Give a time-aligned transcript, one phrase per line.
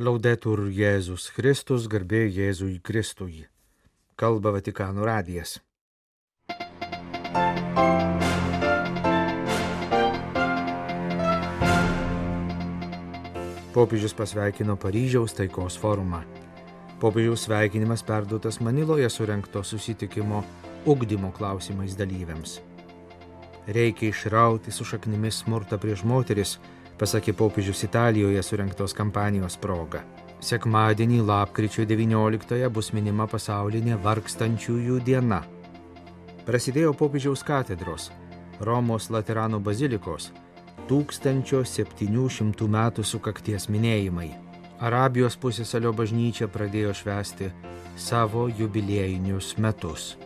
[0.00, 3.42] Laudetur Jėzus Kristus, garbė Jėzui Kristui.
[4.16, 5.58] Kalba Vatikano radijas.
[13.76, 16.22] Popiežius pasveikino Paryžiaus taikos forumą.
[16.96, 20.40] Popiežiaus sveikinimas perduotas Maniloje surenkto susitikimo
[20.86, 22.62] ugdymo klausimais dalyviams.
[23.68, 26.56] Reikia išrauti su šaknimis smurtą prieš moteris,
[26.98, 30.02] pasakė popiežius Italijoje surinktos kampanijos proga.
[30.42, 35.42] Sekmadienį lapkričio 19 bus minima pasaulinė vargstančiųjų diena.
[36.46, 38.10] Prasidėjo popiežiaus katedros,
[38.60, 40.32] Romos Laterano bazilikos
[40.90, 44.32] 1700 metų sukakties minėjimai.
[44.82, 47.52] Arabijos pusėsalio bažnyčia pradėjo švęsti
[47.96, 50.16] savo jubiliejinius metus.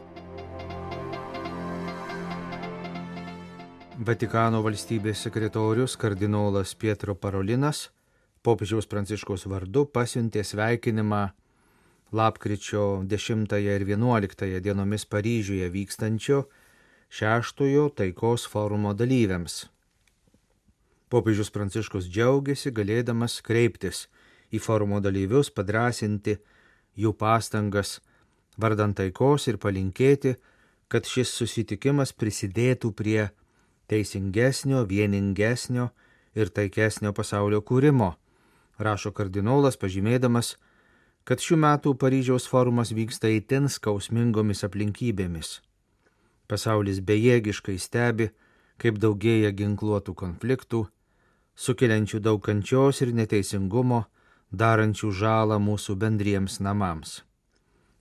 [3.97, 7.87] Vatikano valstybės sekretorius kardinolas Pietro Parolinas
[8.45, 11.21] popiežiaus Pranciškaus vardu pasiuntė sveikinimą
[12.13, 16.43] lapkričio 10 ir 11 dienomis Paryžiuje vykstančio
[17.09, 19.65] šeštojo taikos forumo dalyviams.
[21.09, 24.11] Popiežius Pranciškus džiaugiasi galėdamas kreiptis
[24.53, 26.37] į forumo dalyvius, padrasinti
[27.01, 28.03] jų pastangas
[28.61, 30.37] vardant taikos ir palinkėti,
[30.93, 33.31] kad šis susitikimas prisidėtų prie
[33.91, 35.91] teisingesnio, vieningesnio
[36.35, 38.15] ir taikesnio pasaulio kūrimo,
[38.79, 40.57] rašo kardinolas pažymėdamas,
[41.27, 45.61] kad šių metų Paryžiaus forumas vyksta įtin skausmingomis aplinkybėmis.
[46.47, 48.31] Pasaulis bejėgiškai stebi,
[48.79, 50.85] kaip daugėja ginkluotų konfliktų,
[51.57, 54.05] sukeliančių daug kančios ir neteisingumo,
[54.53, 57.23] darančių žalą mūsų bendriems namams.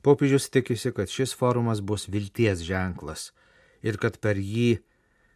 [0.06, 3.32] Popiežius tikisi, kad šis forumas bus vilties ženklas
[3.82, 4.84] ir kad per jį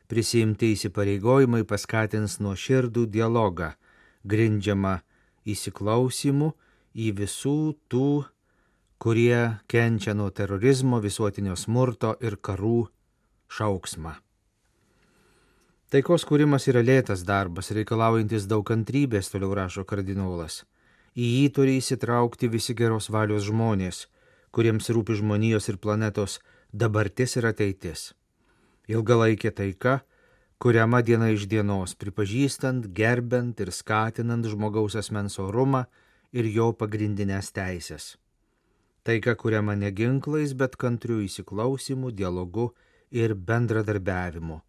[0.09, 3.73] prisimti įsipareigojimai paskatins nuo širdų dialogą,
[4.25, 4.97] grindžiamą
[5.45, 6.53] įsiklausimu
[6.97, 7.59] į visų
[7.91, 8.09] tų,
[8.99, 12.89] kurie kenčia nuo terorizmo, visuotinio smurto ir karų
[13.53, 14.17] šauksmą.
[15.89, 20.63] Taikos kūrimas yra lėtas darbas, reikalaujantis daug kantrybės, toliau rašo kardinolas.
[21.17, 24.05] Į jį turi įsitraukti visi geros valios žmonės,
[24.53, 26.37] kuriems rūpi žmonijos ir planetos
[26.73, 28.11] dabartis ir ateitis.
[28.89, 29.99] Ilgalaikė taika,
[30.57, 35.85] kuriama diena iš dienos, pripažįstant, gerbent ir skatinant žmogaus asmens orumą
[36.33, 38.15] ir jo pagrindinės teisės.
[39.05, 42.71] Taika kuriama ne ginklais, bet kantrių įsiklausimų, dialogu
[43.11, 44.59] ir bendradarbiavimu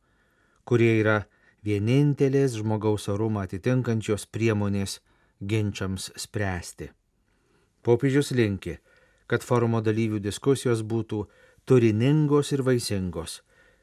[0.70, 1.24] kurie yra
[1.66, 5.00] vienintelės žmogaus orumą atitinkančios priemonės
[5.42, 6.92] ginčiams spręsti.
[7.82, 8.76] Popiežius linki,
[9.26, 11.24] kad forumo dalyvių diskusijos būtų
[11.66, 13.40] turiningos ir vaisingos,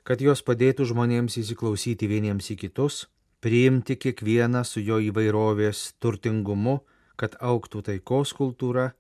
[0.08, 3.02] kad jos padėtų žmonėms įsiklausyti vieniems į kitus,
[3.44, 6.80] priimti kiekvieną su jo įvairovės turtingumu,
[7.20, 8.94] kad auktų taikos kultūra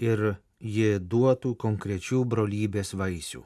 [0.00, 3.42] ir ji duotų konkrečių brolybės vaisių.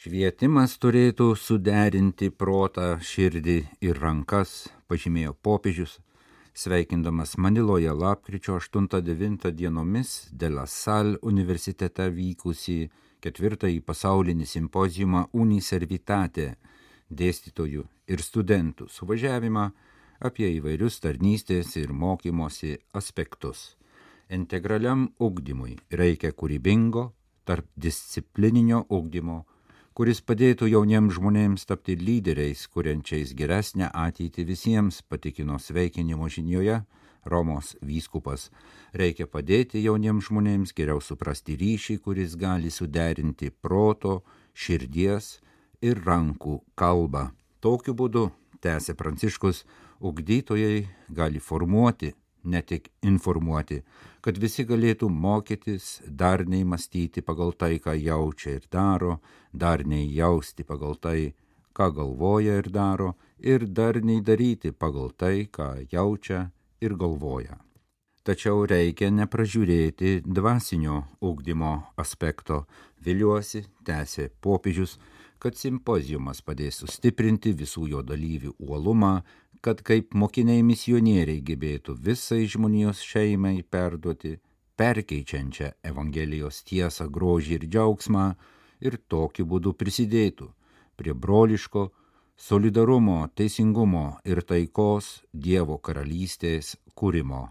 [0.00, 5.98] Švietimas turėtų suderinti protą, širdį ir rankas, pažymėjo popiežius,
[6.56, 12.80] sveikindamas Maniloje lapkričio 8-9 dienomis Dela Sal universitete vykusį
[13.24, 16.54] ketvirtąjį pasaulinį simpozijumą Uniservitate
[17.10, 19.66] dėstytojų ir studentų suvažiavimą
[20.20, 23.76] apie įvairius tarnystės ir mokymosi aspektus.
[24.30, 27.10] Integraliam ugdymui reikia kūrybingo,
[27.44, 29.44] tarp disciplininio ugdymo,
[29.96, 36.82] kuris padėtų jauniems žmonėms tapti lyderiais, kuriančiais geresnę ateitį visiems, patikino sveikinimo žinioje
[37.24, 38.48] Romos vyskupas.
[38.96, 44.22] Reikia padėti jauniems žmonėms geriau suprasti ryšį, kuris gali suderinti proto,
[44.54, 45.40] širdies
[45.82, 47.30] ir rankų kalbą.
[47.60, 48.30] Tokiu būdu,
[48.64, 49.64] tęsė Pranciškus,
[50.00, 52.14] ugdytojai gali formuoti,
[52.44, 53.82] ne tik informuoti,
[54.24, 59.18] kad visi galėtų mokytis darniai mąstyti pagal tai, ką jaučia ir daro,
[59.52, 61.34] darniai jausti pagal tai,
[61.76, 66.48] ką galvoja ir daro, ir darniai daryti pagal tai, ką jaučia
[66.80, 67.58] ir galvoja.
[68.24, 72.66] Tačiau reikia nepražiūrėti dvasinio ugdymo aspekto.
[73.00, 74.98] Viliuosi, tęsė popiežius,
[75.40, 79.22] kad simpozijumas padės sustiprinti visų jo dalyvių uolumą,
[79.64, 84.36] kad kaip mokiniai misionieriai gebėtų visai žmonijos šeimai perduoti
[84.80, 88.26] perkeičiančią Evangelijos tiesą, grožį ir džiaugsmą
[88.84, 90.48] ir tokiu būdu prisidėtų
[91.00, 91.88] prie broliško,
[92.40, 97.46] solidarumo, teisingumo ir taikos Dievo karalystės kūrimo.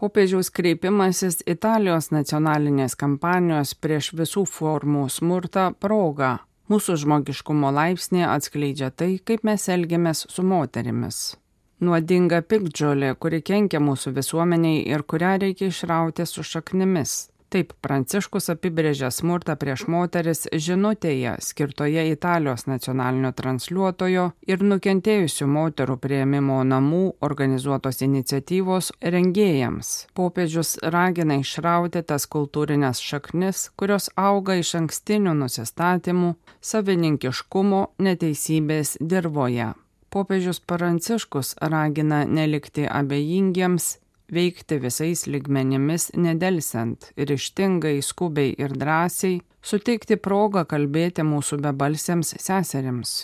[0.00, 6.38] Popiežiaus kreipimasis Italijos nacionalinės kampanijos prieš visų formų smurtą proga
[6.70, 11.16] Mūsų žmogiškumo laipsnė atskleidžia tai, kaip mes elgiamės su moterimis.
[11.82, 17.14] Nuodinga pikdžiolė, kuri kenkia mūsų visuomeniai ir kurią reikia išrauti su šaknimis.
[17.50, 26.60] Taip Pranciškus apibrėžia smurtą prieš moteris žinutėje skirtoje Italijos nacionalinio transliuotojo ir nukentėjusių moterų prieimimo
[26.62, 29.90] namų organizuotos iniciatyvos rengėjams.
[30.14, 36.36] Popiežius ragina išrauti tas kultūrinės šaknis, kurios auga iš ankstinių nusistatymų,
[36.70, 39.72] savininkiškumo, neteisybės dirboje.
[40.14, 43.96] Popiežius Pranciškus ragina nelikti abejingiems
[44.32, 53.14] veikti visais ligmenimis nedelsiant, ryštingai, skubiai ir drąsiai, suteikti progą kalbėti mūsų bebalsėms seserims.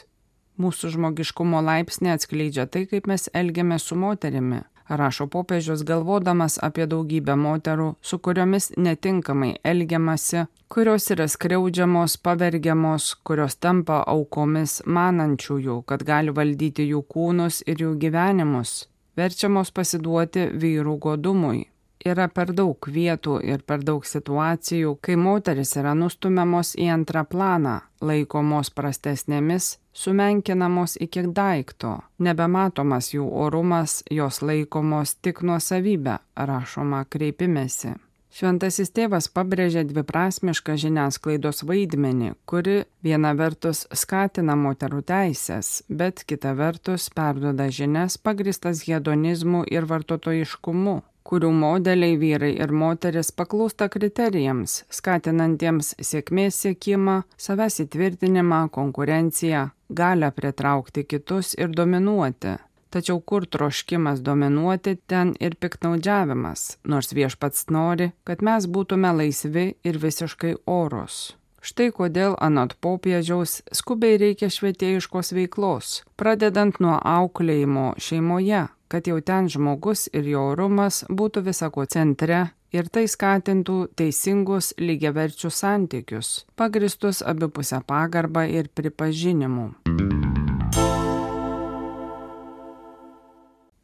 [0.57, 7.37] Mūsų žmogiškumo laipsnė atskleidžia tai, kaip mes elgiame su moterimi, rašo popiežius galvodamas apie daugybę
[7.37, 16.33] moterų, su kuriomis netinkamai elgiamasi, kurios yra skriaudžiamos, pavergiamos, kurios tampa aukomis manančiųjų, kad gali
[16.33, 18.87] valdyti jų kūnus ir jų gyvenimus
[19.17, 21.65] verčiamos pasiduoti vyrų godumui.
[22.07, 27.81] Yra per daug vietų ir per daug situacijų, kai moteris yra nustumiamos į antrą planą,
[28.01, 37.97] laikomos prastesnėmis, sumenkinamos iki daikto, nebematomas jų orumas, jos laikomos tik nuosavybę, rašoma kreipimėsi.
[38.37, 47.09] Šventasis tėvas pabrėžė dviprasmišką žiniasklaidos vaidmenį, kuri viena vertus skatina moterų teisės, bet kita vertus
[47.17, 56.61] perduoda žinias pagristas hedonizmu ir vartotojiškumu kurių modeliai vyrai ir moteris paklūsta kriterijams, skatinantiems sėkmės
[56.63, 62.59] siekimą, savęs įtvirtinimą, konkurenciją, galę pritraukti kitus ir dominuoti.
[62.91, 69.99] Tačiau kur troškimas dominuoti, ten ir piknaudžiavimas, nors viešpats nori, kad mes būtume laisvi ir
[69.99, 71.35] visiškai oros.
[71.67, 79.51] Štai kodėl anot popiežiaus skubiai reikia švietėjiškos veiklos, pradedant nuo auklėjimo šeimoje, kad jau ten
[79.51, 82.45] žmogus ir jo orumas būtų visako centre
[82.77, 89.73] ir tai skatintų teisingus lygiaverčius santykius, pagristus abipusę pagarbą ir pripažinimu.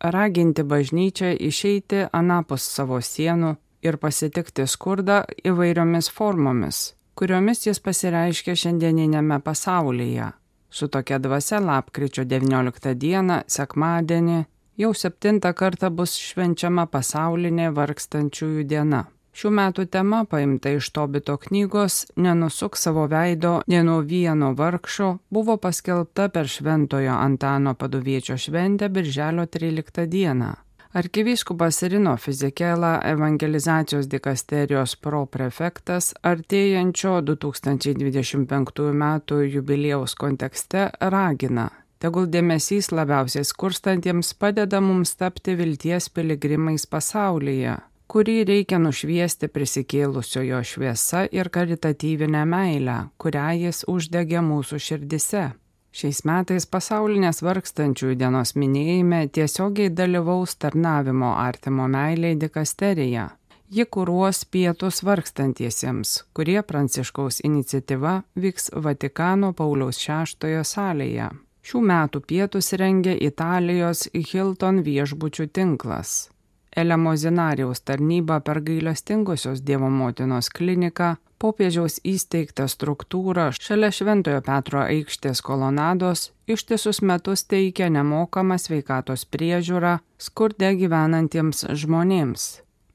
[0.02, 3.54] Raginti bažnyčią išeiti anapus savo sienų
[3.86, 10.32] ir pasitikti skurdą įvairiomis formomis, kuriomis jis pasireiškia šiandieninėme pasaulyje.
[10.70, 14.44] Su tokia dvasia lapkričio 19 dieną, sekmadienį,
[14.80, 19.04] jau septintą kartą bus švenčiama pasaulinė vargstančiųjų diena.
[19.32, 25.56] Šių metų tema paimta iš Tobito knygos Nenusuk savo veido ne nuo vieno vargšo buvo
[25.56, 30.52] paskelbta per Šventojo Antano paduviečio šventę Birželio 13 dieną.
[30.92, 39.06] Arkivyskupas Rino Fizikela evangelizacijos dikasterijos proprefektas artėjančio 2025 m.
[39.54, 41.70] jubiliejaus kontekste ragina
[42.02, 47.76] Tegul dėmesys labiausiai skurstantiems padeda mums tapti vilties piligrimais pasaulyje,
[48.10, 55.50] kurį reikia nušviesti prisikėlusiojo šviesa ir karitatyvinę meilę, kurią jis uždegė mūsų širdise.
[55.92, 63.28] Šiais metais pasaulinės vargstančiųjų dienos minėjime tiesiogiai dalyvaus tarnavimo artimo meiliai dikasterija.
[63.72, 71.30] Ji kūruos pietus vargstantiesiems, kurie Pranciškaus iniciatyva vyks Vatikano Pauliaus VI salėje.
[71.62, 76.31] Šių metų pietus rengia Italijos Hilton viešbučių tinklas.
[76.76, 86.30] Elemozinariaus tarnyba per gailestingosios Dievo motinos kliniką, popiežiaus įsteigtą struktūrą šalia Šventojo Petro aikštės kolonados
[86.46, 92.46] ištisus metus teikia nemokamą sveikatos priežiūrą skurde gyvenantiems žmonėms.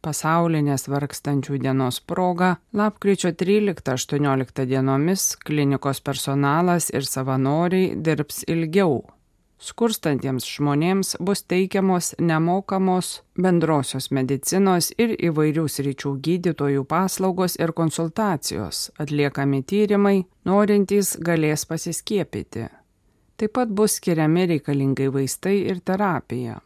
[0.02, 9.02] Pasaulinės vargstančių dienos proga lapkričio 13-18 dienomis klinikos personalas ir savanoriai dirbs ilgiau
[9.58, 19.64] Skurstantiems žmonėms bus teikiamos nemokamos bendrosios medicinos ir įvairių sričių gydytojų paslaugos ir konsultacijos, atliekami
[19.66, 22.68] tyrimai, norintys galės pasiskiepyti.
[23.38, 26.60] Taip pat bus skiriami reikalingai vaistai ir terapija.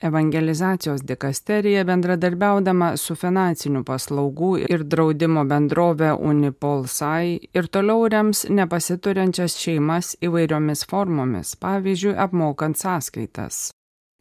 [0.00, 10.12] Evangelizacijos dikasterija bendradarbiaudama su finansinių paslaugų ir draudimo bendrovė Unipolsai ir toliau rems nepasiturinčias šeimas
[10.22, 13.68] įvairiomis formomis, pavyzdžiui, apmokant sąskaitas.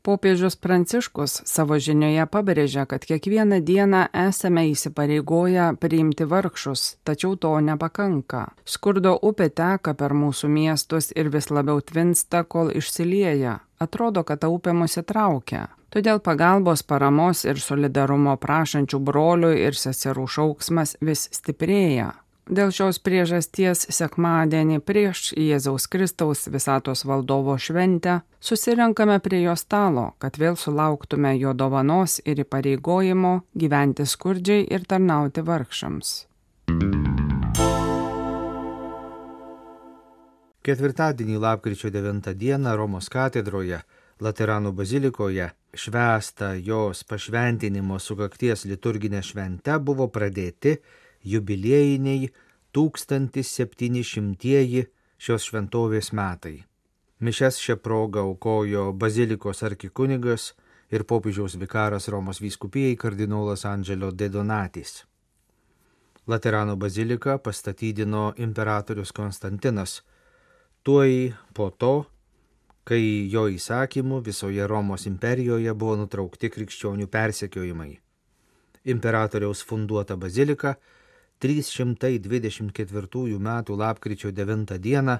[0.07, 8.45] Popiežius Pranciškus savo žinioje pabrėžia, kad kiekvieną dieną esame įsipareigoję priimti vargšus, tačiau to nepakanka.
[8.63, 13.57] Skurdo upė teka per mūsų miestus ir vis labiau tvinsta, kol išsilieja.
[13.83, 15.65] Atrodo, kad ta upė mus įtraukia.
[15.91, 22.13] Todėl pagalbos, paramos ir solidarumo prašančių brolių ir seserų šauksmas vis stiprėja.
[22.47, 30.39] Dėl šios priežasties sekmadienį prieš Jėzaus Kristaus visatos valdovo šventę susirenkame prie jo stalo, kad
[30.39, 36.13] vėl sulauktume jo dovanos ir įpareigojimo gyventi skurdžiai ir tarnauti vargšams.
[40.63, 43.81] Ketvirtadienį lapkričio 9 dieną Romos katedroje
[44.23, 50.77] Lateranų bazilikoje švęsta jos pašventinimo sukakties liturginė švente buvo pradėti
[51.31, 52.29] jubiliejiniai
[52.75, 54.85] 1700-ieji
[55.17, 56.63] šios šventovės metai.
[57.19, 60.53] Mišes šią progą aukojo bazilikos arkikunigas
[60.93, 65.05] ir popiežiaus vikaras Romos vyskupijai kardinolas Andželio de Donatis.
[66.27, 70.03] Laterano baziliką pastatydino imperatorius Konstantinas.
[70.83, 72.05] Tuoj po to
[72.87, 77.97] kai jo įsakymu visoje Romos imperijoje buvo nutraukti krikščionių persekiojimai.
[78.87, 80.77] Imperatoriaus funduota bazilika
[81.39, 83.63] 324 m.
[83.77, 85.17] lapkričio 9 d.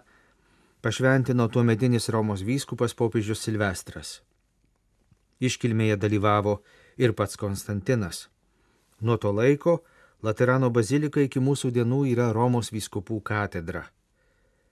[0.81, 4.21] pašventino tuometinis Romos vyskupas popiežius Silvestras.
[5.39, 6.61] Iškilmėje dalyvavo
[6.97, 8.29] ir pats Konstantinas.
[8.99, 9.83] Nuo to laiko
[10.23, 13.83] Laterano bazilika iki mūsų dienų yra Romos vyskupų katedra.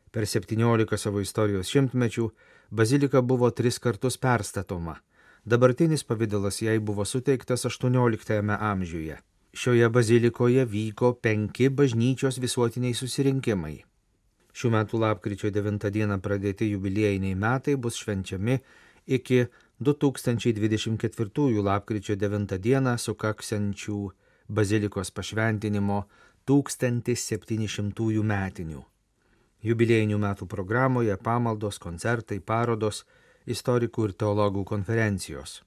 [0.09, 2.29] Per 17 savo istorijos šimtmečių
[2.71, 4.97] bazilika buvo tris kartus perstatoma.
[5.45, 9.19] Dabartinis pavydalas jai buvo suteiktas XVIII amžiuje.
[9.55, 13.77] Šioje bazilikoje vyko penki bažnyčios visuotiniai susirinkimai.
[14.51, 18.57] Šių metų lapkričio 9 dieną pradėti jubiliejiniai metai bus švenčiami
[19.17, 19.45] iki
[19.79, 23.99] 2024 lapkričio 9 dieną sukaksančių
[24.59, 26.01] bazilikos pašventinimo
[26.51, 28.81] 1700 metinių.
[29.63, 33.05] Jubiliejinių metų programoje pamaldos, koncertai, parodos,
[33.47, 35.61] istorikų ir teologų konferencijos.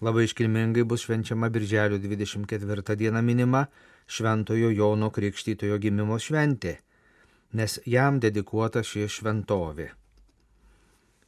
[0.00, 3.66] Labai iškilmingai bus švenčiama Birželio 24 diena minima
[4.06, 6.76] Šventojo Jono Krikštytojo gimimo šventė,
[7.52, 9.88] nes jam dedikuota ši šventovė.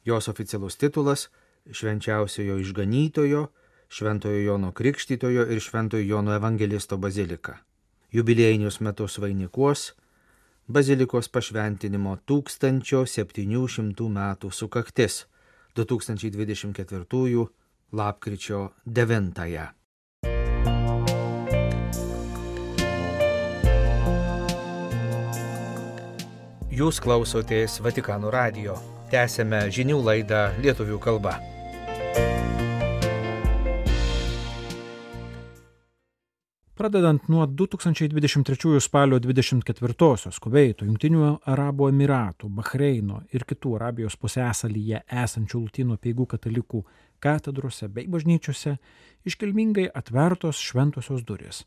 [0.05, 1.29] Jos oficialus titulas-
[1.79, 3.47] Švenčiausiojo išganytojo,
[3.89, 7.57] Šventojo Jono Krikštytojo ir Šventojo Jono Evangelisto bazilika.
[8.11, 9.93] Jubiliejinius metus vainikuos
[10.67, 15.25] bazilikos pašventinimo 1700 metų sukaktis
[15.75, 17.49] 2024
[17.91, 19.33] lapkričio 9.
[19.33, 19.67] -ąją.
[26.79, 28.77] Jūs klausotės Vatikano radio.
[29.11, 31.33] Tęsėme žinių laidą lietuvių kalba.
[36.79, 45.65] Pradedant nuo 2023 spalio 24-osios Kuveito, Junktinių Arabų Emiratų, Bahreino ir kitų Arabijos pusėsalyje esančių
[45.65, 46.85] Lutynų peigų katalikų
[47.19, 48.77] katedrose bei bažnyčiose
[49.27, 51.65] iškilmingai atvertos šventosios duris.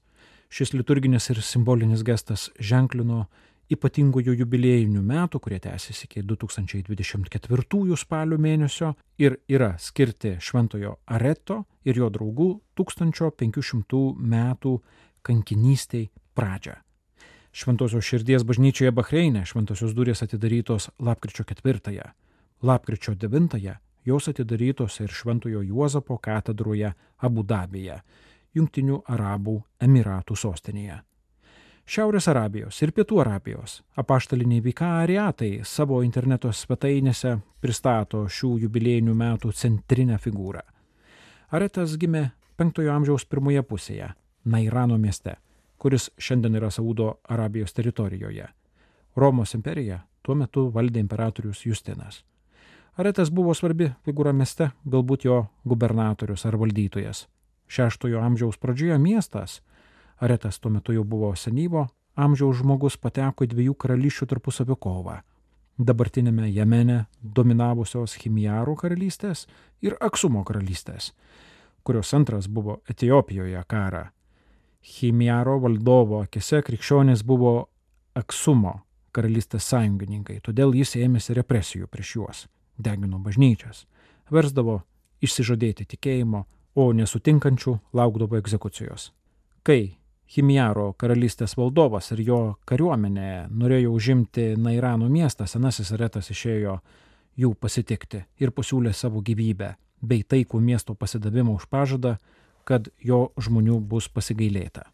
[0.52, 3.26] Šis liturginis ir simbolinis gestas ženklino
[3.72, 11.96] ypatingųjų jubiliejinių metų, kurie tęsiasi iki 2024 spalio mėnesio ir yra skirti Šventojo Areto ir
[11.96, 14.78] jo draugų 1500 metų
[15.22, 16.76] kankinystiai pradžią.
[17.52, 22.12] Šventosios širdies bažnyčioje Bahreinė šventosios durys atidarytos lapkričio 4,
[22.62, 23.58] lapkričio 9
[24.04, 28.00] jos atidarytos ir Šventojo Juozapo katedroje Abu Dabėje,
[28.54, 31.00] Junktinių Arabų Emiratų sostinėje.
[31.82, 40.18] Šiaurės Arabijos ir Pietų Arabijos apaštaliniai vikariatai savo interneto svetainėse pristato šių jubiliejinių metų centrinę
[40.22, 40.62] figūrą.
[41.50, 44.12] Aretas gimė 5 amžiaus pirmoje pusėje,
[44.44, 45.36] Nairano mieste,
[45.78, 48.46] kuris šiandien yra Saudo Arabijos teritorijoje.
[49.16, 52.22] Romos imperija tuo metu valdė imperatorius Justinas.
[52.96, 57.26] Aretas buvo svarbi figūra mieste, galbūt jo gubernatorius ar valdytojas.
[57.72, 59.62] Šeštojo amžiaus pradžioje miestas
[60.22, 65.16] Aretas tuo metu jau buvo senyvo amžiaus žmogus pateko į dviejų karalysčių tarpusavio kovą.
[65.80, 69.46] Dabartinėme Jemene dominavusios Chimijarų karalystės
[69.82, 71.10] ir Aksumo karalystės,
[71.82, 74.04] kurios antras buvo Etijopijoje karą.
[74.82, 77.70] Chimijaro valdovo akise krikščionys buvo
[78.14, 78.82] Aksumo
[79.12, 82.46] karalystės sąjungininkai, todėl jis ėmėsi represijų prieš juos,
[82.78, 83.86] degino bažnyčias,
[84.30, 84.82] versdavo
[85.22, 89.10] išsižadėti tikėjimo, o nesutinkančių laukdavo egzekucijos.
[89.62, 89.98] Kai
[90.32, 96.78] Chimiaro karalystės valdovas ir jo kariuomenė norėjo užimti Nairano miestą, senasis retas išėjo
[97.36, 102.16] jų pasitikti ir pasiūlė savo gyvybę bei taikų miesto pasidavimą už pažadą,
[102.64, 104.86] kad jo žmonių bus pasigailėta.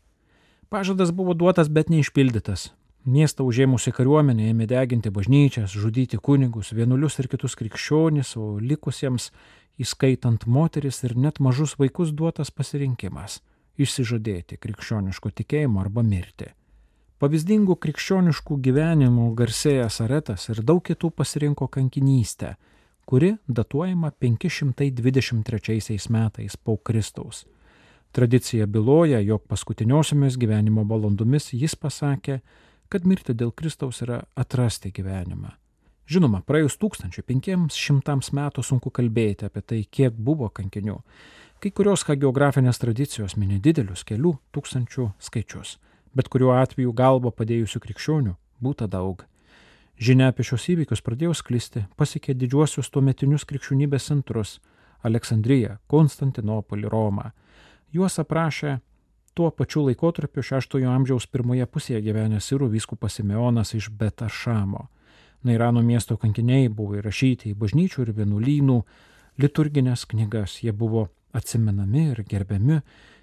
[0.68, 2.73] Pažadas buvo duotas, bet neišpildytas.
[3.08, 9.30] Miestą užėmusi kariuomenė ėmė deginti bažnyčias, žudyti kunigus, vienuolius ir kitus krikščionis, o likusiems,
[9.80, 13.40] įskaitant moteris ir net mažus vaikus, duotas pasirinkimas
[13.78, 16.50] išsižadėti krikščioniško tikėjimo arba mirti.
[17.18, 22.54] Pavyzdingų krikščioniškų gyvenimų garsėjęs Aretas ir daug kitų pasirinko kankinystę,
[23.08, 27.46] kuri datuojama 523 metais po Kristaus.
[28.12, 32.40] Tradicija byloja, jog paskutiniosiomis gyvenimo valandomis jis pasakė,
[32.88, 35.54] kad mirti dėl Kristaus yra atrasti gyvenimą.
[36.09, 40.97] Žinoma, praėjus 1500 metų sunku kalbėti apie tai, kiek buvo kankinių.
[41.61, 45.76] Kai kurios hagiografinės tradicijos mini didelius kelių tūkstančių skaičius,
[46.16, 49.26] bet kuriuo atveju galvo padėjusių krikščionių būta daug.
[49.99, 54.61] Žinia apie šios įvykius pradėjo sklisti, pasiekė didžiuosius tuometinius krikščionybės centrus-
[55.09, 57.33] Aleksandriją, Konstantinopolį, Romą.
[57.92, 58.80] Juos aprašė
[59.38, 64.80] tuo pačiu laikotarpiu VI amžiaus pirmoje pusėje gyvenęs Sirų vyskupas Simeonas iš Betašamo.
[65.47, 68.78] Nairano miesto kankiniai buvo įrašyti į bažnyčių ir vienuolynų
[69.38, 70.57] liturginės knygas.
[70.64, 72.80] Jie buvo atsimenami ir gerbiami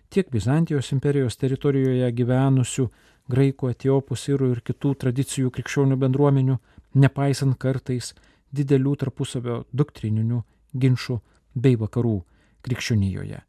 [0.08, 2.86] tiek Bizantijos imperijos teritorijoje gyvenusių
[3.28, 6.56] graikų, etiopų, sirų ir kitų tradicijų krikščionių bendruomenių,
[6.96, 8.14] nepaisant kartais
[8.56, 10.40] didelių tarpusavio doktrininių
[10.72, 11.20] ginčių
[11.60, 12.22] bei vakarų
[12.64, 13.42] krikščionijoje.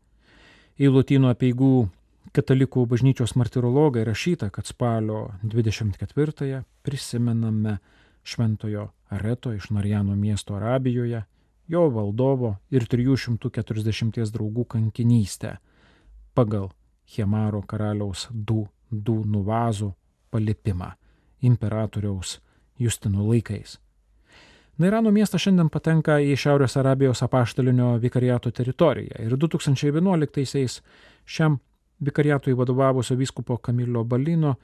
[0.82, 1.70] Į Lotynų apieigų
[2.34, 7.78] katalikų bažnyčios martirologą įrašyta, kad spalio 24-ąją prisimename
[8.26, 11.22] šventojo Areto iš Narijano miesto Arabijoje,
[11.68, 15.56] jo valdovo ir 340 draugų kankinystę
[16.34, 16.70] pagal
[17.16, 19.92] Hemaro karaliaus du, du nuvazų
[20.30, 20.92] palipimą
[21.40, 22.40] imperatoriaus
[22.78, 23.78] Justino laikais.
[24.76, 30.82] Nairano miestas šiandien patenka į Šiaurės Arabijos apaštalinio vikariato teritoriją ir 2011-aisiais
[31.24, 31.56] šiam
[32.04, 34.54] vikariatui vadovavusio vyskupo Kamilio Balino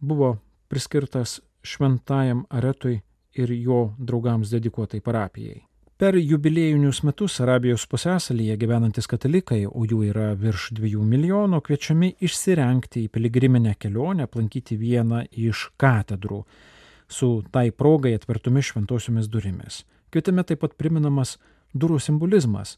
[0.00, 0.36] buvo
[0.68, 3.00] priskirtas šventajam Aretui
[3.34, 5.62] ir jo draugams dedikuotai parapijai.
[5.98, 13.02] Per jubiliejinius metus Arabijos pusėsalyje gyvenantis katalikai, o jų yra virš 2 milijonų, kviečiami išsirenkti
[13.02, 16.44] į piligriminę kelionę, aplankyti vieną iš katedrų
[17.08, 19.80] su tai progai atvertomis šventosiomis durimis.
[20.12, 21.34] Kvietime taip pat priminamas
[21.74, 22.76] durų simbolizmas,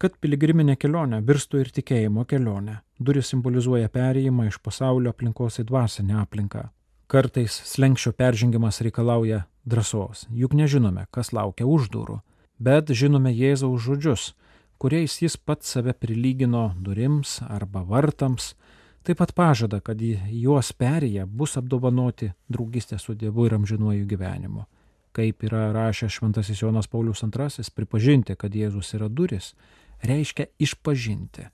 [0.00, 2.78] kad piligriminė kelionė virstų ir tikėjimo kelionė.
[2.96, 6.70] Duris simbolizuoja perėjimą iš pasaulio aplinkos į dvasinę aplinką.
[7.10, 12.20] Kartais slengščio peržengimas reikalauja drąsos, juk nežinome, kas laukia už durų,
[12.56, 14.30] bet žinome Jėzaus žodžius,
[14.80, 18.54] kuriais jis pats save prilygino durims arba vartams,
[19.04, 24.64] taip pat pažada, kad juos perėję bus apdovanoti draugystė su Dievu ir amžinuoju gyvenimu.
[25.12, 29.52] Kaip yra rašęs Šventasis Jonas Paulius II, pripažinti, kad Jėzus yra duris,
[30.02, 31.48] reiškia išpažinti,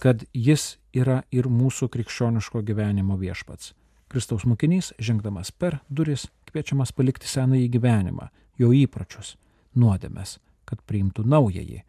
[0.00, 3.74] kad jis yra ir mūsų krikščioniško gyvenimo viešpats.
[4.10, 9.36] Kristaus mokinys, žengdamas per duris, kviečiamas palikti senąjį gyvenimą, jo įpročius,
[9.78, 11.84] nuodėmes, kad priimtų naująjį,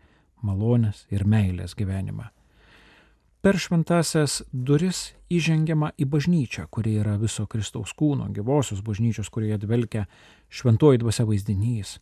[0.46, 2.28] malonės ir meilės gyvenimą.
[3.42, 10.04] Per šventasias duris įžengiama į bažnyčią, kuri yra viso Kristaus kūno, gyvosios bažnyčios, kurioje dvelkia
[10.54, 11.96] šventoji dvasia vaizdinys.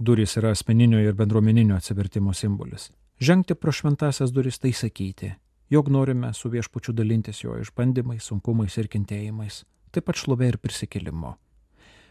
[0.00, 2.88] Durys yra asmeninio ir bendruomeninio atsivertimo simbolis.
[3.20, 5.34] Žengti pro šventasias duris tai sakyti,
[5.70, 9.58] jog norime su viešpučiu dalintis jo išbandymais, sunkumais ir kentėjimais,
[9.92, 11.34] taip pat šlovė ir prisikėlimu.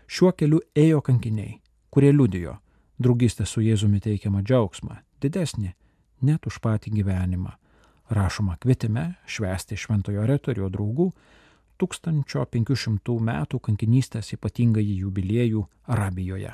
[0.06, 1.56] Šiuo keliu ėjo kankiniai,
[1.90, 2.60] kurie liudijo
[3.02, 5.74] draugystę su Jėzumi teikiamą džiaugsmą, didesnį
[6.30, 7.56] net už patį gyvenimą.
[8.14, 11.10] Rašoma kvietime švęsti šventojo retorio draugų
[11.82, 16.54] 1500 metų kankinystės ypatingąjį jubiliejų Arabijoje.